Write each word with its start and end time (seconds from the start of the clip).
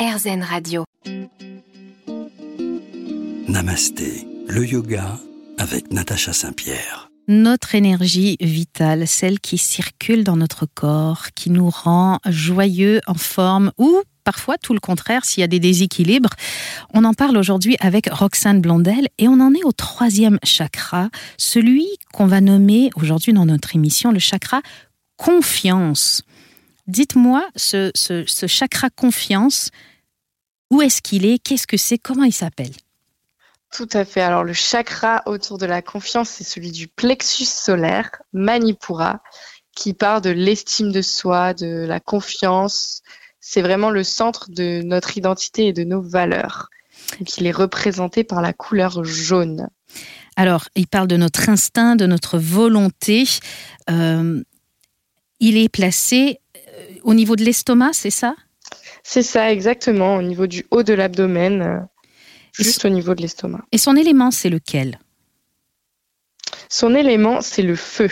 RZN 0.00 0.42
Radio. 0.42 0.84
Namasté, 3.48 4.26
le 4.48 4.66
yoga 4.66 5.18
avec 5.58 5.92
Natacha 5.92 6.32
Saint-Pierre. 6.32 7.10
Notre 7.28 7.74
énergie 7.74 8.38
vitale, 8.40 9.06
celle 9.06 9.40
qui 9.40 9.58
circule 9.58 10.24
dans 10.24 10.38
notre 10.38 10.64
corps, 10.64 11.26
qui 11.34 11.50
nous 11.50 11.68
rend 11.68 12.18
joyeux, 12.26 13.02
en 13.06 13.12
forme 13.12 13.72
ou 13.76 14.00
parfois 14.24 14.56
tout 14.56 14.72
le 14.72 14.80
contraire 14.80 15.26
s'il 15.26 15.42
y 15.42 15.44
a 15.44 15.48
des 15.48 15.60
déséquilibres. 15.60 16.30
On 16.94 17.04
en 17.04 17.12
parle 17.12 17.36
aujourd'hui 17.36 17.76
avec 17.80 18.08
Roxane 18.10 18.62
Blondel 18.62 19.06
et 19.18 19.28
on 19.28 19.38
en 19.38 19.52
est 19.52 19.64
au 19.64 19.72
troisième 19.72 20.38
chakra, 20.42 21.10
celui 21.36 21.86
qu'on 22.14 22.26
va 22.26 22.40
nommer 22.40 22.88
aujourd'hui 22.96 23.34
dans 23.34 23.44
notre 23.44 23.76
émission 23.76 24.12
le 24.12 24.18
chakra 24.18 24.62
confiance. 25.18 26.22
Dites-moi, 26.86 27.46
ce, 27.54 27.90
ce, 27.94 28.24
ce 28.26 28.46
chakra 28.46 28.88
confiance, 28.88 29.70
où 30.70 30.82
est-ce 30.82 31.02
qu'il 31.02 31.26
est? 31.26 31.38
Qu'est-ce 31.38 31.66
que 31.66 31.76
c'est? 31.76 31.98
Comment 31.98 32.24
il 32.24 32.32
s'appelle? 32.32 32.72
Tout 33.72 33.88
à 33.92 34.04
fait. 34.04 34.20
Alors 34.20 34.44
le 34.44 34.52
chakra 34.52 35.22
autour 35.26 35.58
de 35.58 35.66
la 35.66 35.82
confiance, 35.82 36.28
c'est 36.28 36.44
celui 36.44 36.72
du 36.72 36.88
plexus 36.88 37.44
solaire, 37.44 38.10
Manipura, 38.32 39.22
qui 39.76 39.94
part 39.94 40.20
de 40.20 40.30
l'estime 40.30 40.90
de 40.90 41.02
soi, 41.02 41.54
de 41.54 41.86
la 41.86 42.00
confiance. 42.00 43.02
C'est 43.40 43.62
vraiment 43.62 43.90
le 43.90 44.04
centre 44.04 44.50
de 44.50 44.82
notre 44.82 45.16
identité 45.16 45.68
et 45.68 45.72
de 45.72 45.84
nos 45.84 46.02
valeurs. 46.02 46.68
Donc, 47.18 47.38
il 47.38 47.46
est 47.46 47.52
représenté 47.52 48.24
par 48.24 48.42
la 48.42 48.52
couleur 48.52 49.04
jaune. 49.04 49.68
Alors, 50.36 50.68
il 50.74 50.86
parle 50.86 51.08
de 51.08 51.16
notre 51.16 51.48
instinct, 51.48 51.96
de 51.96 52.06
notre 52.06 52.38
volonté. 52.38 53.24
Euh, 53.88 54.42
il 55.38 55.56
est 55.56 55.68
placé 55.68 56.40
euh, 56.56 56.86
au 57.02 57.14
niveau 57.14 57.36
de 57.36 57.44
l'estomac, 57.44 57.90
c'est 57.92 58.10
ça? 58.10 58.34
C'est 59.02 59.22
ça, 59.22 59.52
exactement, 59.52 60.16
au 60.16 60.22
niveau 60.22 60.46
du 60.46 60.66
haut 60.70 60.82
de 60.82 60.94
l'abdomen, 60.94 61.62
euh, 61.62 61.80
juste 62.52 62.84
au 62.84 62.88
niveau 62.88 63.14
de 63.14 63.22
l'estomac. 63.22 63.64
Et 63.72 63.78
son 63.78 63.96
élément, 63.96 64.30
c'est 64.30 64.50
lequel? 64.50 64.98
Son 66.68 66.94
élément, 66.94 67.40
c'est 67.40 67.62
le 67.62 67.76
feu. 67.76 68.10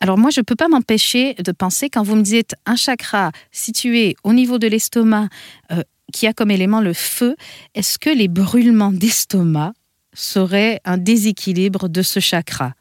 Alors 0.00 0.18
moi, 0.18 0.30
je 0.30 0.40
ne 0.40 0.44
peux 0.44 0.56
pas 0.56 0.68
m'empêcher 0.68 1.34
de 1.34 1.52
penser, 1.52 1.90
quand 1.90 2.02
vous 2.02 2.16
me 2.16 2.22
dites 2.22 2.54
un 2.66 2.76
chakra 2.76 3.32
situé 3.50 4.16
au 4.24 4.32
niveau 4.32 4.58
de 4.58 4.66
l'estomac 4.66 5.28
euh, 5.72 5.82
qui 6.12 6.26
a 6.26 6.32
comme 6.32 6.50
élément 6.50 6.80
le 6.80 6.92
feu, 6.92 7.36
est-ce 7.74 7.98
que 7.98 8.10
les 8.10 8.28
brûlements 8.28 8.92
d'estomac 8.92 9.72
seraient 10.12 10.80
un 10.84 10.98
déséquilibre 10.98 11.88
de 11.88 12.02
ce 12.02 12.20
chakra? 12.20 12.74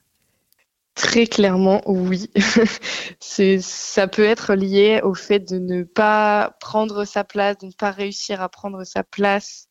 Très 0.96 1.28
clairement, 1.28 1.82
oui. 1.86 2.30
c'est, 3.20 3.60
ça 3.60 4.08
peut 4.08 4.24
être 4.24 4.56
lié 4.56 5.02
au 5.04 5.14
fait 5.14 5.40
de 5.40 5.60
ne 5.60 5.84
pas 5.84 6.56
prendre 6.62 7.04
sa 7.04 7.26
place, 7.26 7.58
de 7.58 7.68
ne 7.68 7.72
pas 7.74 7.92
réussir 7.92 8.42
à 8.42 8.48
prendre 8.48 8.86
sa 8.86 9.04
place, 9.04 9.68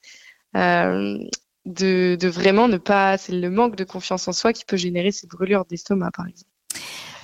euh, 0.55 1.19
de, 1.65 2.17
de 2.21 2.29
vraiment 2.29 2.69
ne 2.69 2.77
pas. 2.77 3.17
C'est 3.17 3.33
le 3.33 3.51
manque 3.51 3.75
de 3.75 3.85
confiance 3.85 4.29
en 4.29 4.33
soi 4.33 4.53
qui 4.53 4.67
peut 4.67 4.77
générer 4.77 5.13
ces 5.13 5.27
brûlures 5.27 5.65
d'estomac, 5.65 6.11
par 6.11 6.27
exemple. 6.27 6.51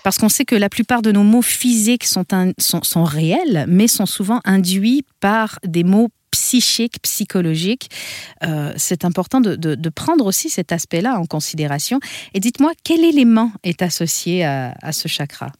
Parce 0.02 0.16
qu'on 0.16 0.30
sait 0.30 0.46
que 0.46 0.56
la 0.56 0.70
plupart 0.70 1.02
de 1.02 1.12
nos 1.12 1.22
mots 1.22 1.42
physiques 1.42 2.06
sont, 2.06 2.24
sont, 2.58 2.82
sont 2.82 3.04
réels, 3.04 3.66
mais 3.68 3.86
sont 3.86 4.06
souvent 4.06 4.40
induits 4.44 5.04
par 5.20 5.58
des 5.62 5.84
mots 5.84 6.08
psychiques, 6.30 7.00
psychologiques. 7.02 7.88
Euh, 8.44 8.72
c'est 8.76 9.04
important 9.04 9.40
de, 9.40 9.56
de- 9.56 9.74
de 9.74 9.88
prendre 9.88 10.26
aussi 10.26 10.48
cet 10.50 10.72
aspect-là 10.72 11.18
en 11.18 11.26
considération. 11.26 12.00
Et 12.34 12.40
dites-moi, 12.40 12.72
quel 12.84 13.04
élément 13.04 13.52
est 13.62 13.82
associé 13.82 14.44
à, 14.44 14.74
à 14.82 14.92
ce 14.92 15.08
chakra? 15.08 15.52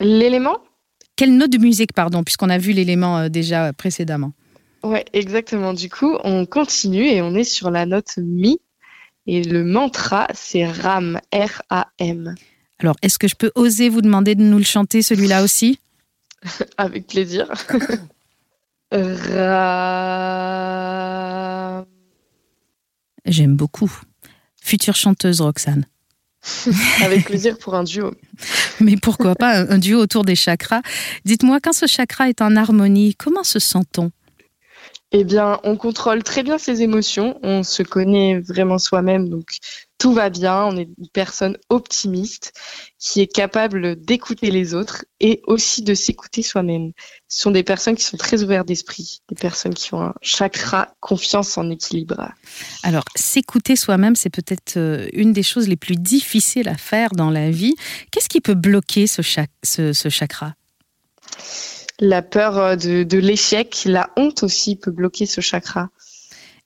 L'élément? 0.00 0.58
Quelle 1.16 1.36
note 1.36 1.50
de 1.50 1.58
musique, 1.58 1.92
pardon, 1.92 2.24
puisqu'on 2.24 2.48
a 2.50 2.58
vu 2.58 2.72
l'élément 2.72 3.18
euh, 3.18 3.28
déjà 3.28 3.72
précédemment 3.72 4.32
Ouais, 4.82 5.04
exactement. 5.12 5.74
Du 5.74 5.90
coup, 5.90 6.16
on 6.24 6.46
continue 6.46 7.04
et 7.06 7.20
on 7.20 7.34
est 7.34 7.44
sur 7.44 7.70
la 7.70 7.84
note 7.84 8.16
Mi. 8.16 8.58
Et 9.26 9.42
le 9.42 9.62
mantra, 9.64 10.26
c'est 10.32 10.66
RAM, 10.66 11.20
R-A-M. 11.34 12.34
Alors, 12.78 12.96
est-ce 13.02 13.18
que 13.18 13.28
je 13.28 13.34
peux 13.34 13.52
oser 13.54 13.90
vous 13.90 14.00
demander 14.00 14.34
de 14.34 14.42
nous 14.42 14.56
le 14.56 14.64
chanter, 14.64 15.02
celui-là 15.02 15.42
aussi? 15.42 15.78
Avec 16.78 17.06
plaisir. 17.08 17.52
Ra... 18.92 20.66
J'aime 23.24 23.56
beaucoup. 23.56 23.90
Future 24.62 24.96
chanteuse 24.96 25.40
Roxane. 25.40 25.86
Avec 27.04 27.26
plaisir 27.26 27.58
pour 27.58 27.74
un 27.74 27.84
duo. 27.84 28.12
Mais 28.80 28.96
pourquoi 28.96 29.34
pas 29.34 29.58
un, 29.60 29.70
un 29.70 29.78
duo 29.78 30.00
autour 30.00 30.24
des 30.24 30.34
chakras 30.34 30.82
Dites-moi, 31.24 31.60
quand 31.62 31.74
ce 31.74 31.86
chakra 31.86 32.28
est 32.28 32.40
en 32.40 32.56
harmonie, 32.56 33.14
comment 33.14 33.44
se 33.44 33.58
sent-on? 33.58 34.10
Eh 35.12 35.24
bien, 35.24 35.58
on 35.64 35.76
contrôle 35.76 36.22
très 36.22 36.42
bien 36.42 36.56
ses 36.56 36.82
émotions, 36.82 37.38
on 37.42 37.62
se 37.64 37.82
connaît 37.82 38.40
vraiment 38.40 38.78
soi-même, 38.78 39.28
donc 39.28 39.58
tout 40.00 40.14
va 40.14 40.30
bien, 40.30 40.64
on 40.64 40.76
est 40.78 40.88
une 40.98 41.08
personne 41.12 41.58
optimiste 41.68 42.54
qui 42.98 43.20
est 43.20 43.26
capable 43.26 44.02
d'écouter 44.02 44.50
les 44.50 44.72
autres 44.72 45.04
et 45.20 45.42
aussi 45.46 45.82
de 45.82 45.92
s'écouter 45.92 46.42
soi-même. 46.42 46.92
Ce 47.28 47.42
sont 47.42 47.50
des 47.50 47.62
personnes 47.62 47.96
qui 47.96 48.04
sont 48.04 48.16
très 48.16 48.42
ouvertes 48.42 48.66
d'esprit, 48.66 49.20
des 49.28 49.34
personnes 49.36 49.74
qui 49.74 49.92
ont 49.92 50.00
un 50.00 50.14
chakra 50.22 50.94
confiance 51.00 51.58
en 51.58 51.68
équilibre. 51.70 52.32
Alors, 52.82 53.04
s'écouter 53.14 53.76
soi-même, 53.76 54.16
c'est 54.16 54.30
peut-être 54.30 54.78
euh, 54.78 55.06
une 55.12 55.34
des 55.34 55.42
choses 55.42 55.68
les 55.68 55.76
plus 55.76 55.96
difficiles 55.96 56.68
à 56.68 56.78
faire 56.78 57.10
dans 57.10 57.30
la 57.30 57.50
vie. 57.50 57.74
Qu'est-ce 58.10 58.30
qui 58.30 58.40
peut 58.40 58.54
bloquer 58.54 59.06
ce, 59.06 59.20
chak- 59.20 59.50
ce- 59.62 59.92
ce 59.92 60.08
chakra? 60.08 60.54
La 61.98 62.22
peur 62.22 62.56
euh, 62.56 62.76
de, 62.76 63.02
de 63.02 63.18
l'échec, 63.18 63.82
la 63.84 64.08
honte 64.16 64.42
aussi 64.42 64.76
peut 64.76 64.90
bloquer 64.90 65.26
ce 65.26 65.42
chakra. 65.42 65.90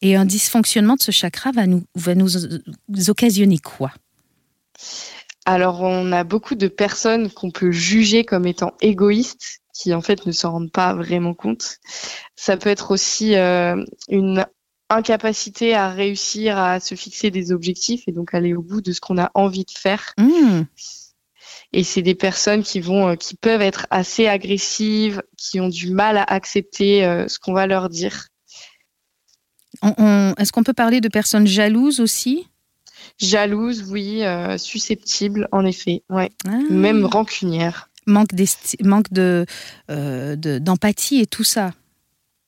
Et 0.04 0.16
un 0.16 0.26
dysfonctionnement 0.26 0.96
de 0.96 1.02
ce 1.02 1.10
chakra 1.10 1.50
va 1.50 1.66
nous, 1.66 1.82
va 1.94 2.14
nous 2.14 2.36
euh, 2.36 2.58
occasionner 3.08 3.56
quoi? 3.56 3.90
Alors, 5.46 5.80
on 5.80 6.12
a 6.12 6.24
beaucoup 6.24 6.56
de 6.56 6.68
personnes 6.68 7.30
qu'on 7.30 7.50
peut 7.50 7.70
juger 7.70 8.22
comme 8.22 8.46
étant 8.46 8.74
égoïstes, 8.82 9.62
qui 9.72 9.94
en 9.94 10.02
fait 10.02 10.26
ne 10.26 10.32
s'en 10.32 10.52
rendent 10.52 10.70
pas 10.70 10.94
vraiment 10.94 11.32
compte. 11.32 11.78
Ça 12.36 12.58
peut 12.58 12.68
être 12.68 12.90
aussi 12.90 13.34
euh, 13.34 13.82
une 14.10 14.44
incapacité 14.90 15.74
à 15.74 15.88
réussir 15.88 16.58
à 16.58 16.80
se 16.80 16.94
fixer 16.96 17.30
des 17.30 17.50
objectifs 17.50 18.02
et 18.06 18.12
donc 18.12 18.34
aller 18.34 18.54
au 18.54 18.60
bout 18.60 18.82
de 18.82 18.92
ce 18.92 19.00
qu'on 19.00 19.16
a 19.16 19.30
envie 19.32 19.64
de 19.64 19.70
faire. 19.70 20.12
Hmm, 20.18 20.64
Et 21.72 21.82
c'est 21.82 22.02
des 22.02 22.14
personnes 22.14 22.62
qui 22.62 22.80
vont, 22.80 23.08
euh, 23.08 23.16
qui 23.16 23.36
peuvent 23.36 23.62
être 23.62 23.86
assez 23.88 24.26
agressives, 24.26 25.22
qui 25.38 25.60
ont 25.60 25.70
du 25.70 25.90
mal 25.90 26.18
à 26.18 26.24
accepter 26.24 27.06
euh, 27.06 27.26
ce 27.26 27.38
qu'on 27.38 27.54
va 27.54 27.66
leur 27.66 27.88
dire. 27.88 28.28
On- 29.82 29.94
on- 29.98 30.34
Est-ce 30.38 30.52
qu'on 30.52 30.62
peut 30.62 30.72
parler 30.72 31.00
de 31.00 31.08
personnes 31.08 31.46
jalouses 31.46 32.00
aussi? 32.00 32.46
Jalouses, 33.18 33.84
oui, 33.90 34.24
euh, 34.24 34.58
susceptibles, 34.58 35.48
en 35.52 35.64
effet, 35.64 36.02
ouais. 36.10 36.30
Ah, 36.46 36.58
Même 36.70 37.04
rancunières. 37.04 37.88
manque, 38.06 38.34
d'esti- 38.34 38.76
manque 38.82 39.12
de, 39.12 39.46
euh, 39.90 40.36
de- 40.36 40.58
d'empathie 40.58 41.20
et 41.20 41.26
tout 41.26 41.44
ça. 41.44 41.72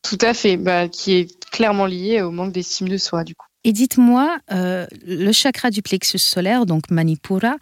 Tout 0.03 0.19
à 0.21 0.35
fait, 0.35 0.57
bah, 0.57 0.89
qui 0.89 1.13
est 1.15 1.51
clairement 1.51 1.87
lié 1.87 2.21
au 2.23 2.31
manque 2.31 2.53
d'estime 2.53 2.89
de 2.89 2.97
soi, 2.99 3.25
du 3.25 3.35
coup. 3.35 3.47
Et 3.65 3.73
dites-moi, 3.73 4.39
euh, 4.53 4.87
le 5.05 5.33
chakra 5.33 5.71
du 5.71 5.83
plexus 5.83 6.19
solaire, 6.19 6.67
donc 6.67 6.89
Manipura, 6.91 7.57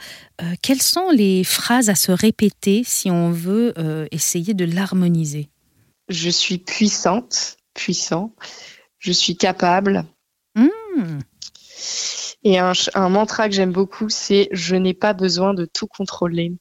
quelles 0.61 0.83
sont 0.83 1.09
les 1.11 1.45
phrases 1.45 1.89
à 1.89 1.95
se 1.95 2.13
répéter 2.13 2.83
si 2.85 3.11
on 3.11 3.31
veut 3.31 3.73
essayer 4.11 4.53
de 4.53 4.67
l'harmoniser? 4.67 5.49
Je 6.11 6.29
suis 6.29 6.59
puissante, 6.59 7.57
puissant. 7.73 8.35
Je 9.05 9.13
suis 9.13 9.37
capable. 9.37 10.07
Hmm, 10.57 11.19
Et 12.43 12.59
un, 12.59 12.73
mantra 13.11 13.51
que 13.51 13.55
j'aime 13.55 13.71
beaucoup, 13.73 14.09
c'est 14.09 14.49
je 14.51 14.77
n'ai 14.77 14.95
pas 14.95 15.13
besoin 15.13 15.53
de 15.53 15.67
tout 15.67 15.87
contrôler. 15.87 16.53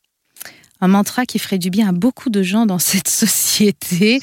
Un 0.82 0.90
mantra 0.90 1.26
qui 1.26 1.40
ferait 1.40 1.58
du 1.58 1.70
bien 1.70 1.88
à 1.88 1.92
beaucoup 1.94 2.30
de 2.30 2.44
gens 2.44 2.66
dans 2.66 2.80
cette 2.80 3.08
société. 3.24 4.20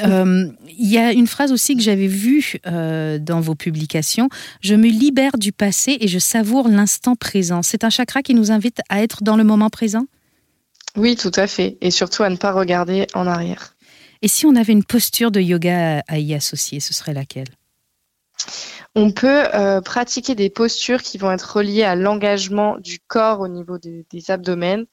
Euh, 0.00 0.48
Il 0.66 0.90
y 0.90 0.98
a 0.98 1.12
une 1.12 1.28
phrase 1.28 1.52
aussi 1.52 1.76
que 1.76 1.82
j'avais 1.82 2.08
vue 2.08 2.56
euh, 2.66 3.20
dans 3.20 3.40
vos 3.40 3.54
publications. 3.54 4.28
Je 4.60 4.74
me 4.74 4.88
libère 4.88 5.38
du 5.38 5.52
passé 5.52 5.96
et 6.00 6.08
je 6.08 6.18
savoure 6.18 6.68
l'instant 6.68 7.14
présent. 7.14 7.62
C'est 7.62 7.84
un 7.84 7.90
chakra 7.90 8.22
qui 8.22 8.34
nous 8.34 8.50
invite 8.50 8.80
à 8.88 9.00
être 9.00 9.22
dans 9.22 9.36
le 9.36 9.44
moment 9.44 9.70
présent? 9.70 10.06
Oui, 10.96 11.14
tout 11.14 11.30
à 11.36 11.46
fait. 11.46 11.78
Et 11.80 11.92
surtout 11.92 12.24
à 12.24 12.30
ne 12.30 12.36
pas 12.36 12.50
regarder 12.50 13.06
en 13.14 13.28
arrière. 13.28 13.76
Et 14.22 14.28
si 14.28 14.44
on 14.44 14.56
avait 14.56 14.72
une 14.72 14.84
posture 14.84 15.30
de 15.30 15.40
yoga 15.40 16.02
à 16.08 16.18
y 16.18 16.34
associer, 16.34 16.80
ce 16.80 16.92
serait 16.92 17.14
laquelle? 17.14 17.46
On 18.96 19.12
peut 19.12 19.44
euh, 19.54 19.80
pratiquer 19.80 20.34
des 20.34 20.50
postures 20.50 21.02
qui 21.02 21.16
vont 21.18 21.30
être 21.30 21.56
reliées 21.56 21.84
à 21.84 21.94
l'engagement 21.94 22.76
du 22.78 22.98
corps 22.98 23.40
au 23.40 23.48
niveau 23.48 23.78
de- 23.78 24.04
des 24.10 24.30
abdomens. 24.30 24.86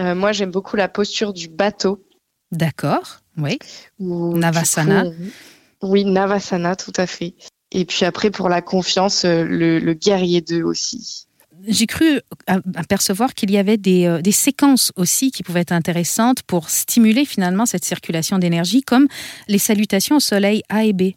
Euh, 0.00 0.14
moi, 0.14 0.32
j'aime 0.32 0.50
beaucoup 0.50 0.76
la 0.76 0.88
posture 0.88 1.32
du 1.32 1.48
bateau. 1.48 2.04
D'accord, 2.50 3.20
oui. 3.36 3.58
où, 4.00 4.36
Navasana. 4.36 5.04
coup, 5.04 5.12
Oui, 5.82 6.04
Navasana, 6.04 6.74
tout 6.74 6.92
à 6.96 7.06
fait. 7.06 7.34
Et 7.70 7.84
puis 7.84 8.04
après, 8.04 8.30
pour 8.32 8.48
la 8.48 8.62
confiance, 8.62 9.24
euh, 9.24 9.44
le, 9.44 9.78
le 9.78 9.94
guerrier 9.94 10.40
2 10.40 10.62
aussi. 10.64 11.26
j'ai 11.68 11.86
cru 11.86 12.20
apercevoir 12.74 13.34
qu'il 13.34 13.50
y 13.52 13.58
avait 13.58 13.76
des, 13.76 14.18
des, 14.22 14.32
séquences 14.32 14.92
aussi 14.96 15.30
qui 15.30 15.42
pouvaient 15.44 15.60
être 15.60 15.72
intéressantes 15.72 16.42
pour 16.42 16.68
stimuler 16.70 17.24
finalement 17.24 17.66
cette 17.66 17.84
circulation 17.84 18.38
d'énergie, 18.38 18.82
comme 18.82 19.06
les 19.46 19.58
salutations 19.58 20.16
au 20.16 20.20
soleil 20.20 20.62
A 20.68 20.84
et 20.84 20.92
B. 20.94 21.12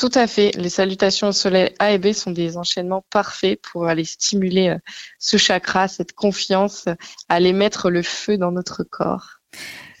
Tout 0.00 0.10
à 0.14 0.26
fait. 0.26 0.52
Les 0.56 0.70
salutations 0.70 1.28
au 1.28 1.32
soleil 1.32 1.74
A 1.78 1.92
et 1.92 1.98
B 1.98 2.12
sont 2.12 2.30
des 2.30 2.56
enchaînements 2.56 3.04
parfaits 3.10 3.60
pour 3.60 3.86
aller 3.86 4.04
stimuler 4.04 4.74
ce 5.18 5.36
chakra, 5.36 5.88
cette 5.88 6.14
confiance, 6.14 6.86
aller 7.28 7.52
mettre 7.52 7.90
le 7.90 8.02
feu 8.02 8.38
dans 8.38 8.50
notre 8.50 8.82
corps. 8.82 9.40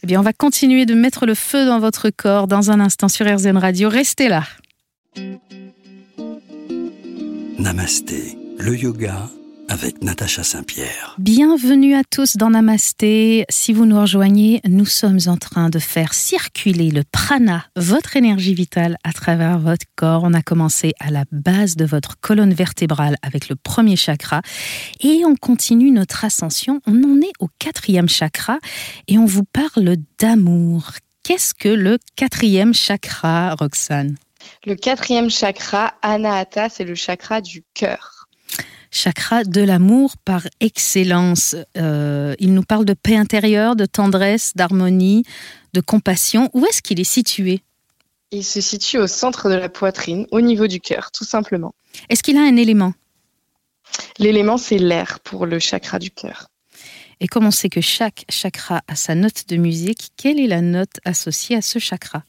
Eh 0.02 0.06
bien, 0.06 0.18
on 0.18 0.22
va 0.22 0.32
continuer 0.32 0.86
de 0.86 0.94
mettre 0.94 1.26
le 1.26 1.34
feu 1.34 1.66
dans 1.66 1.80
votre 1.80 2.08
corps 2.08 2.48
dans 2.48 2.70
un 2.70 2.80
instant 2.80 3.08
sur 3.08 3.26
RZN 3.26 3.58
Radio. 3.58 3.90
Restez 3.90 4.28
là. 4.28 4.44
Namasté, 7.58 8.38
le 8.58 8.74
yoga 8.74 9.28
avec 9.70 10.02
Natacha 10.02 10.42
Saint-Pierre. 10.42 11.14
Bienvenue 11.18 11.94
à 11.94 12.02
tous 12.02 12.36
dans 12.36 12.50
Namasté. 12.50 13.44
Si 13.48 13.72
vous 13.72 13.86
nous 13.86 14.00
rejoignez, 14.00 14.60
nous 14.68 14.84
sommes 14.84 15.20
en 15.26 15.36
train 15.36 15.70
de 15.70 15.78
faire 15.78 16.12
circuler 16.12 16.90
le 16.90 17.04
prana, 17.04 17.64
votre 17.76 18.16
énergie 18.16 18.52
vitale, 18.52 18.96
à 19.04 19.12
travers 19.12 19.60
votre 19.60 19.86
corps. 19.94 20.22
On 20.24 20.34
a 20.34 20.42
commencé 20.42 20.92
à 20.98 21.10
la 21.10 21.24
base 21.30 21.76
de 21.76 21.84
votre 21.84 22.18
colonne 22.20 22.52
vertébrale 22.52 23.14
avec 23.22 23.48
le 23.48 23.54
premier 23.54 23.94
chakra 23.94 24.42
et 25.00 25.22
on 25.24 25.36
continue 25.36 25.92
notre 25.92 26.24
ascension. 26.24 26.80
On 26.86 27.02
en 27.04 27.20
est 27.20 27.32
au 27.38 27.48
quatrième 27.60 28.08
chakra 28.08 28.58
et 29.06 29.18
on 29.18 29.24
vous 29.24 29.44
parle 29.44 29.96
d'amour. 30.18 30.90
Qu'est-ce 31.22 31.54
que 31.54 31.68
le 31.68 31.98
quatrième 32.16 32.74
chakra, 32.74 33.54
Roxane? 33.54 34.16
Le 34.66 34.74
quatrième 34.74 35.30
chakra, 35.30 35.94
Anahata, 36.02 36.68
c'est 36.68 36.84
le 36.84 36.96
chakra 36.96 37.40
du 37.40 37.62
cœur 37.72 38.19
chakra 38.90 39.44
de 39.44 39.60
l'amour 39.62 40.16
par 40.24 40.46
excellence. 40.60 41.56
Euh, 41.76 42.34
il 42.38 42.54
nous 42.54 42.62
parle 42.62 42.84
de 42.84 42.94
paix 42.94 43.16
intérieure, 43.16 43.76
de 43.76 43.86
tendresse, 43.86 44.52
d'harmonie, 44.54 45.24
de 45.72 45.80
compassion. 45.80 46.50
Où 46.52 46.66
est-ce 46.66 46.82
qu'il 46.82 47.00
est 47.00 47.04
situé? 47.04 47.62
Il 48.32 48.44
se 48.44 48.60
situe 48.60 48.98
au 48.98 49.06
centre 49.06 49.48
de 49.48 49.54
la 49.54 49.68
poitrine, 49.68 50.26
au 50.30 50.40
niveau 50.40 50.66
du 50.66 50.80
cœur, 50.80 51.10
tout 51.10 51.24
simplement. 51.24 51.74
Est-ce 52.08 52.22
qu'il 52.22 52.36
a 52.36 52.42
un 52.42 52.56
élément? 52.56 52.92
L'élément, 54.18 54.56
c'est 54.56 54.78
l'air 54.78 55.18
pour 55.20 55.46
le 55.46 55.58
chakra 55.58 55.98
du 55.98 56.10
cœur. 56.10 56.48
Et 57.20 57.26
comme 57.26 57.44
on 57.44 57.50
sait 57.50 57.68
que 57.68 57.80
chaque 57.80 58.24
chakra 58.28 58.82
a 58.88 58.94
sa 58.96 59.14
note 59.14 59.48
de 59.48 59.56
musique, 59.56 60.10
quelle 60.16 60.40
est 60.40 60.46
la 60.46 60.62
note 60.62 61.00
associée 61.04 61.56
à 61.56 61.62
ce 61.62 61.78
chakra? 61.78 62.24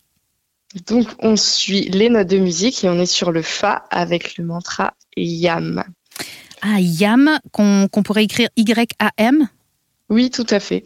Donc, 0.88 1.07
on 1.19 1.36
suit 1.36 1.90
les 1.90 2.10
notes 2.10 2.28
de 2.28 2.38
musique 2.38 2.84
et 2.84 2.90
on 2.90 3.00
est 3.00 3.06
sur 3.06 3.31
le 3.31 3.42
Fa 3.42 3.86
avec 3.90 4.38
le 4.38 4.46
mantra 4.46 4.96
Yam. 5.16 5.84
Ah, 6.62 6.80
Yam, 6.80 7.40
qu'on 7.52 7.88
pourrait 8.04 8.24
écrire 8.24 8.50
Y-A-M 8.56 9.48
Oui, 10.10 10.30
tout 10.30 10.46
à 10.50 10.60
fait. 10.60 10.84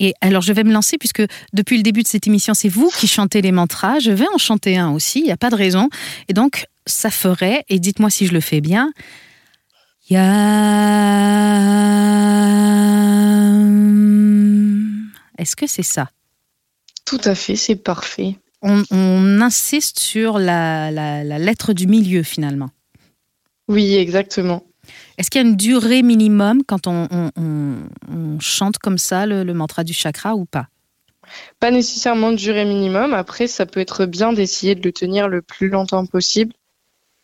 Et 0.00 0.14
alors, 0.20 0.42
je 0.42 0.52
vais 0.52 0.64
me 0.64 0.72
lancer 0.72 0.96
puisque 0.98 1.22
depuis 1.52 1.76
le 1.76 1.82
début 1.82 2.02
de 2.02 2.08
cette 2.08 2.26
émission, 2.26 2.54
c'est 2.54 2.70
vous 2.70 2.90
qui 2.90 3.06
chantez 3.06 3.42
les 3.42 3.52
mantras. 3.52 3.98
Je 3.98 4.10
vais 4.10 4.26
en 4.34 4.38
chanter 4.38 4.78
un 4.78 4.90
aussi, 4.90 5.20
il 5.20 5.24
n'y 5.24 5.32
a 5.32 5.36
pas 5.36 5.50
de 5.50 5.54
raison. 5.54 5.90
Et 6.28 6.32
donc, 6.32 6.66
ça 6.86 7.10
ferait, 7.10 7.64
et 7.68 7.78
dites-moi 7.78 8.10
si 8.10 8.26
je 8.26 8.32
le 8.32 8.40
fais 8.40 8.60
bien, 8.60 8.92
Yam. 10.08 10.22
Est-ce 15.38 15.56
que 15.56 15.66
c'est 15.66 15.82
ça? 15.82 16.10
Tout 17.04 17.20
à 17.24 17.34
fait, 17.34 17.56
c'est 17.56 17.76
parfait. 17.76 18.36
On, 18.62 19.40
insiste 19.40 19.98
sur 19.98 20.38
la 20.38 20.90
lettre 21.38 21.72
du 21.72 21.86
milieu 21.86 22.22
finalement. 22.22 22.70
Oui, 23.68 23.94
exactement. 23.96 24.64
Est-ce 25.22 25.30
qu'il 25.30 25.40
y 25.40 25.44
a 25.44 25.48
une 25.48 25.56
durée 25.56 26.02
minimum 26.02 26.64
quand 26.66 26.88
on, 26.88 27.06
chante 28.40 28.78
comme 28.78 28.98
ça 28.98 29.24
le, 29.24 29.54
mantra 29.54 29.84
du 29.84 29.92
chakra 29.92 30.34
ou 30.34 30.46
pas? 30.46 30.66
Pas 31.60 31.70
nécessairement 31.70 32.32
de 32.32 32.36
durée 32.36 32.64
minimum. 32.64 33.14
Après, 33.14 33.46
ça 33.46 33.64
peut 33.64 33.78
être 33.78 34.04
bien 34.04 34.32
d'essayer 34.32 34.74
de 34.74 34.82
le 34.82 34.90
tenir 34.90 35.28
le 35.28 35.40
plus 35.40 35.68
longtemps 35.68 36.06
possible 36.06 36.54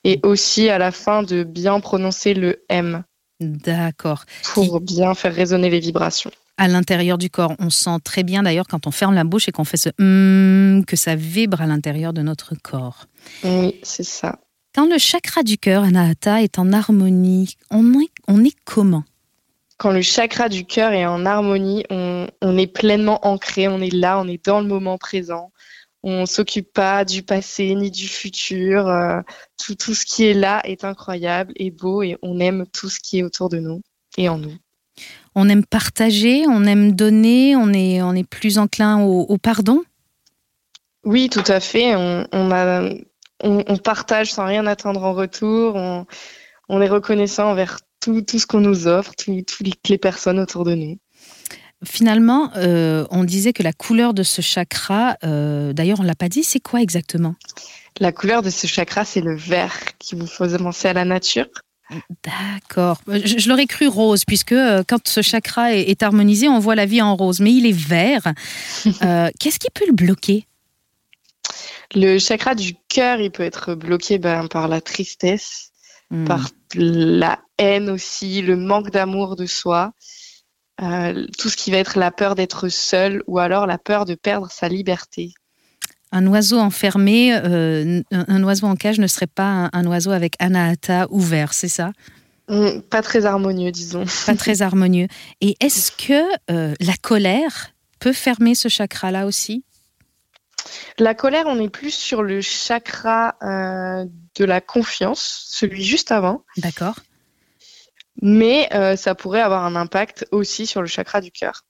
et 0.05 0.21
aussi 0.23 0.69
à 0.69 0.79
la 0.79 0.93
fin 0.93 1.25
de 1.25 1.43
bien 1.43 1.81
prononcer 1.81 2.35
le 2.35 2.63
M. 2.69 3.03
D'accord. 3.41 4.27
Pour 4.55 4.81
bien 4.81 5.15
faire 5.15 5.35
résonner 5.35 5.69
les 5.69 5.81
vibrations. 5.81 6.31
À 6.57 6.69
l'intérieur 6.69 7.19
du 7.19 7.31
corps, 7.31 7.57
on 7.59 7.69
sent 7.69 7.99
très 8.05 8.23
bien 8.23 8.45
d'ailleurs 8.45 8.69
quand 8.69 8.87
on 8.87 8.93
ferme 8.93 9.15
la 9.15 9.25
bouche 9.25 9.49
et 9.49 9.53
qu'on 9.53 9.65
fait 9.65 9.77
ce 9.77 9.89
hum 9.99 10.85
que 10.85 10.95
ça 10.95 11.17
vibre 11.17 11.63
à 11.63 11.67
l'intérieur 11.67 12.13
de 12.13 12.23
notre 12.23 12.55
corps. 12.63 13.07
Oui, 13.43 13.81
c'est 13.83 14.05
ça. 14.05 14.39
Quand 14.75 14.87
le 14.87 14.99
chakra 14.99 15.43
du 15.43 15.59
cœur, 15.59 15.83
Anahata, 15.83 16.43
est 16.43 16.59
en 16.59 16.73
harmonie, 16.73 17.57
on 17.71 18.01
est, 18.01 18.11
on 18.29 18.45
est 18.45 18.55
comment? 18.65 19.05
Quand 19.79 19.93
le 19.93 20.03
chakra 20.03 20.49
du 20.49 20.65
cœur 20.65 20.93
est 20.93 21.07
en 21.07 21.25
harmonie, 21.25 21.85
on, 21.91 22.29
est 22.43 22.67
pleinement 22.67 23.27
ancré, 23.27 23.69
on 23.69 23.81
est 23.81 23.95
là, 23.95 24.21
on 24.21 24.29
est 24.29 24.45
dans 24.45 24.61
le 24.61 24.67
moment 24.67 24.99
présent. 24.99 25.53
On 26.03 26.27
s'occupe 26.27 26.73
pas 26.73 27.05
du 27.05 27.23
passé 27.23 27.75
ni 27.75 27.91
du 27.91 28.07
futur. 28.09 28.89
Euh, 28.89 29.21
tout, 29.57 29.75
tout 29.75 29.95
ce 29.95 30.05
qui 30.05 30.25
est 30.25 30.35
là 30.35 30.61
est 30.65 30.85
incroyable 30.85 31.53
et 31.57 31.71
beau 31.71 32.03
et 32.03 32.17
on 32.23 32.39
aime 32.41 32.67
tout 32.73 32.89
ce 32.89 33.01
qui 33.01 33.19
est 33.19 33.23
autour 33.23 33.49
de 33.49 33.59
nous 33.59 33.83
et 34.17 34.29
en 34.29 34.39
nous. 34.39 34.55
On 35.35 35.49
aime 35.49 35.65
partager, 35.65 36.45
on 36.49 36.65
aime 36.65 36.93
donner, 36.93 37.57
on 37.57 37.73
est, 37.73 38.03
on 38.03 38.15
est 38.15 38.29
plus 38.29 38.59
enclin 38.59 39.01
au, 39.03 39.39
pardon? 39.39 39.83
Oui, 41.05 41.29
tout 41.29 41.45
à 41.47 41.61
fait. 41.61 41.95
On, 41.95 42.27
on 42.33 42.51
a 42.51 42.91
on, 43.43 43.77
partage 43.77 44.33
sans 44.33 44.47
rien 44.47 44.67
attendre 44.67 45.05
en 45.05 45.13
retour. 45.13 45.77
On, 46.69 46.81
est 46.81 46.89
reconnaissant 46.89 47.51
envers 47.51 47.79
tout, 48.01 48.25
ce 48.27 48.47
qu'on 48.47 48.61
nous 48.61 48.87
offre, 48.87 49.13
toutes 49.17 49.89
les 49.89 49.99
personnes 49.99 50.39
autour 50.39 50.65
de 50.65 50.75
nous. 50.75 50.99
Finalement, 51.85 52.51
euh, 52.57 53.07
on 53.11 53.23
disait 53.23 53.53
que 53.53 53.63
la 53.63 53.73
couleur 53.73 54.13
de 54.13 54.25
ce 54.25 54.43
chakra, 54.43 55.17
euh, 55.23 55.73
d'ailleurs 55.73 56.01
on 56.01 56.03
l'a 56.03 56.17
pas 56.17 56.29
dit, 56.29 56.43
c'est 56.43 56.59
quoi 56.59 56.83
exactement? 56.83 57.37
La 58.01 58.11
couleur 58.11 58.43
de 58.43 58.51
ce 58.51 58.67
chakra, 58.67 59.05
c'est 59.05 59.21
le 59.21 59.37
vert 59.37 59.77
qui 60.01 60.17
vous 60.17 60.27
faisait 60.27 60.59
penser 60.59 60.89
à 60.89 60.93
la 60.93 61.05
nature. 61.05 61.47
D'accord. 62.25 63.01
Je, 63.07 63.49
l'aurais 63.49 63.67
cru 63.67 63.87
rose, 63.87 64.25
puisque 64.25 64.53
euh, 64.53 64.83
quand 64.87 65.07
ce 65.07 65.23
chakra 65.23 65.73
est, 65.73 66.03
harmonisé, 66.03 66.49
on 66.49 66.59
voit 66.59 66.75
la 66.75 66.85
vie 66.85 67.01
en 67.01 67.15
rose, 67.15 67.39
mais 67.39 67.53
il 67.53 67.65
est 67.65 67.73
vert. 67.73 68.25
Qu'est-ce 69.39 69.61
qui 69.61 69.69
peut 69.73 69.87
le 69.87 69.95
bloquer? 69.95 70.48
Le 71.95 72.19
chakra 72.19 72.55
du 72.55 72.75
cœur, 72.89 73.21
il 73.21 73.31
peut 73.31 73.43
être 73.43 73.75
bloqué 73.75 74.19
ben, 74.19 74.47
par 74.49 74.69
la 74.69 74.81
tristesse, 74.81 75.71
hmm. 76.11 76.25
par 76.27 76.51
la 76.75 77.41
haine 77.59 77.91
aussi, 77.91 78.43
le 78.43 78.57
manque 78.57 78.91
d'amour 78.91 79.37
de 79.37 79.47
soi, 79.47 79.93
euh, 80.83 81.27
tout 81.39 81.49
ce 81.49 81.57
qui 81.57 81.71
va 81.71 81.79
être 81.79 81.99
la 81.99 82.11
peur 82.11 82.35
d'être 82.35 82.69
seul 82.69 83.23
ou 83.27 83.39
alors 83.39 83.67
la 83.67 83.79
peur 83.79 84.05
de 84.05 84.15
perdre 84.15 84.49
sa 84.51 84.69
liberté. 84.69 85.33
Un 86.13 86.27
oiseau 86.27 86.59
enfermé, 86.59 87.35
euh, 87.35 88.01
un 88.13 88.43
oiseau 88.45 88.67
en 88.67 88.77
cage 88.77 88.99
ne 88.99 89.07
serait 89.07 89.27
pas 89.27 89.69
un, 89.73 89.87
oiseau 89.87 90.11
avec 90.11 90.35
anahata 90.39 91.07
ouvert, 91.11 91.53
c'est 91.53 91.69
ça? 91.69 91.93
Hmm, 92.49 92.81
Pas 92.89 93.03
très 93.03 93.27
harmonieux, 93.27 93.73
disons. 93.73 94.05
Pas 94.25 94.35
très 94.35 94.63
harmonieux. 94.63 95.07
Et 95.41 95.57
est-ce 95.61 95.93
que 95.93 96.23
euh, 96.51 96.75
la 96.81 96.95
colère 97.03 97.73
peut 97.99 98.15
fermer 98.15 98.55
ce 98.55 98.69
chakra-là 98.69 99.27
aussi? 99.27 99.65
La 100.99 101.15
colère, 101.15 101.45
on 101.47 101.61
est 101.61 101.69
plus 101.69 101.91
sur 101.91 102.23
le 102.23 102.41
chakra 102.41 103.37
euh, 103.43 104.07
de 104.37 104.45
la 104.45 104.61
confiance, 104.61 105.45
celui 105.49 105.85
juste 105.85 106.13
avant. 106.13 106.45
D'accord. 106.57 107.01
Mais 108.21 108.69
euh, 108.75 108.97
ça 108.97 109.15
pourrait 109.15 109.41
avoir 109.41 109.65
un 109.65 109.77
impact 109.77 110.27
aussi 110.33 110.67
sur 110.67 110.81
le 110.81 110.89
chakra 110.89 111.21
du 111.21 111.31
cœur. 111.31 111.65